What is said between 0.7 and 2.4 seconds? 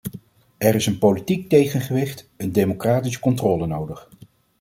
is een politiek tegengewicht,